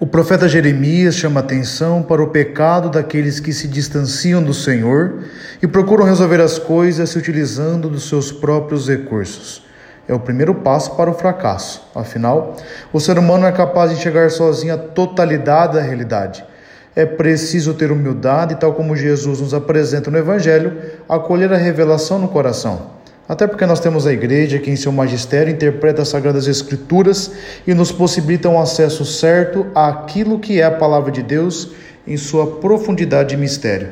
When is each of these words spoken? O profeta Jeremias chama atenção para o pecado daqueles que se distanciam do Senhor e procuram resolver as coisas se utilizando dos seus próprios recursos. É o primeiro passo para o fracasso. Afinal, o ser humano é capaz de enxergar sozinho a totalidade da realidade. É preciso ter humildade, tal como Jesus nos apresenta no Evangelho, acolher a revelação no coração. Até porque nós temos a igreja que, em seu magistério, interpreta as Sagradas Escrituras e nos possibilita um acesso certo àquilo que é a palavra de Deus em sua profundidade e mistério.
O 0.00 0.06
profeta 0.06 0.48
Jeremias 0.48 1.16
chama 1.16 1.40
atenção 1.40 2.04
para 2.04 2.22
o 2.22 2.28
pecado 2.28 2.88
daqueles 2.88 3.40
que 3.40 3.52
se 3.52 3.66
distanciam 3.66 4.40
do 4.40 4.54
Senhor 4.54 5.24
e 5.60 5.66
procuram 5.66 6.04
resolver 6.04 6.40
as 6.40 6.56
coisas 6.56 7.10
se 7.10 7.18
utilizando 7.18 7.88
dos 7.88 8.08
seus 8.08 8.30
próprios 8.30 8.88
recursos. 8.88 9.66
É 10.06 10.14
o 10.14 10.20
primeiro 10.20 10.54
passo 10.54 10.94
para 10.94 11.10
o 11.10 11.14
fracasso. 11.14 11.82
Afinal, 11.96 12.56
o 12.92 13.00
ser 13.00 13.18
humano 13.18 13.44
é 13.44 13.50
capaz 13.50 13.90
de 13.90 13.96
enxergar 13.96 14.30
sozinho 14.30 14.72
a 14.72 14.78
totalidade 14.78 15.74
da 15.74 15.82
realidade. 15.82 16.44
É 16.94 17.04
preciso 17.04 17.74
ter 17.74 17.90
humildade, 17.90 18.54
tal 18.54 18.74
como 18.74 18.94
Jesus 18.94 19.40
nos 19.40 19.52
apresenta 19.52 20.12
no 20.12 20.18
Evangelho, 20.18 20.80
acolher 21.08 21.52
a 21.52 21.56
revelação 21.56 22.20
no 22.20 22.28
coração. 22.28 22.97
Até 23.28 23.46
porque 23.46 23.66
nós 23.66 23.78
temos 23.78 24.06
a 24.06 24.12
igreja 24.12 24.58
que, 24.58 24.70
em 24.70 24.76
seu 24.76 24.90
magistério, 24.90 25.52
interpreta 25.52 26.00
as 26.00 26.08
Sagradas 26.08 26.46
Escrituras 26.46 27.32
e 27.66 27.74
nos 27.74 27.92
possibilita 27.92 28.48
um 28.48 28.58
acesso 28.58 29.04
certo 29.04 29.66
àquilo 29.74 30.38
que 30.38 30.60
é 30.60 30.64
a 30.64 30.70
palavra 30.70 31.12
de 31.12 31.22
Deus 31.22 31.72
em 32.06 32.16
sua 32.16 32.46
profundidade 32.58 33.34
e 33.34 33.38
mistério. 33.38 33.90